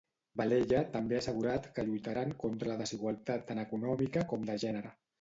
Valella 0.41 0.79
també 0.95 1.17
ha 1.17 1.19
assegurat 1.25 1.69
que 1.77 1.87
lluitaran 1.91 2.35
contra 2.47 2.73
la 2.75 2.81
desigualtat 2.83 3.49
tant 3.53 3.65
econòmica 3.69 4.29
com 4.35 4.53
de 4.53 4.63
gènere. 4.69 4.99